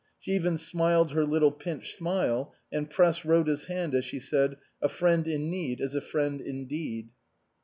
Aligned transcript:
She 0.19 0.31
even 0.31 0.57
smiled 0.57 1.11
her 1.11 1.25
little 1.25 1.51
pinched 1.51 1.95
smile 1.97 2.55
and 2.71 2.89
pressed 2.89 3.23
Rhoda's 3.23 3.65
hand 3.65 3.93
as 3.93 4.03
she 4.03 4.19
said," 4.19 4.57
A 4.81 4.89
friend 4.89 5.27
in 5.27 5.51
need 5.51 5.79
is 5.79 5.93
a 5.93 6.01
friend 6.01 6.41
indeed." 6.41 7.09